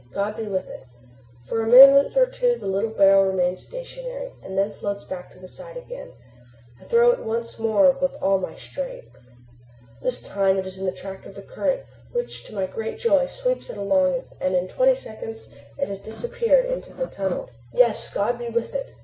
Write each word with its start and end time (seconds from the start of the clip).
"God 0.13 0.35
be 0.35 0.47
with 0.47 0.67
it!" 0.67 0.87
For 1.45 1.61
a 1.61 1.67
minute 1.67 2.17
or 2.17 2.25
two 2.25 2.55
the 2.55 2.65
little 2.65 2.89
barrel 2.89 3.25
remains 3.25 3.61
stationary, 3.61 4.31
and 4.41 4.57
then 4.57 4.71
floats 4.73 5.03
back 5.03 5.29
to 5.29 5.37
the 5.39 5.47
side 5.47 5.77
again. 5.77 6.11
I 6.81 6.85
throw 6.85 7.11
it 7.11 7.19
out 7.19 7.25
once 7.25 7.59
more 7.59 7.91
with 7.91 8.15
all 8.19 8.39
my 8.39 8.55
strength. 8.55 9.15
This 10.01 10.19
time 10.19 10.57
it 10.57 10.65
is 10.65 10.79
in 10.79 10.87
the 10.87 10.91
track 10.91 11.27
of 11.27 11.35
the 11.35 11.43
current, 11.43 11.83
which 12.13 12.43
to 12.45 12.55
my 12.55 12.65
great 12.65 12.97
joy 12.97 13.27
sweeps 13.27 13.69
it 13.69 13.77
along 13.77 14.23
and 14.41 14.55
in 14.55 14.67
twenty 14.67 14.95
seconds, 14.95 15.49
it 15.77 15.87
has 15.87 15.99
disappeared 15.99 16.65
in 16.65 16.81
the 16.97 17.05
tunnel. 17.05 17.51
Yes, 17.71 18.11
God 18.11 18.39
be 18.39 18.47
with 18.49 18.73
it! 18.73 18.93